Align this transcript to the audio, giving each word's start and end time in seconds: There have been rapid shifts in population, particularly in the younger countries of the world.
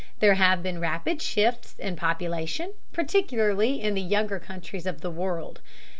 There 0.19 0.33
have 0.33 0.63
been 0.63 0.81
rapid 0.81 1.21
shifts 1.21 1.75
in 1.77 1.95
population, 1.95 2.73
particularly 2.91 3.79
in 3.83 3.93
the 3.93 4.01
younger 4.01 4.39
countries 4.39 4.87
of 4.87 5.01
the 5.01 5.11
world. 5.11 5.61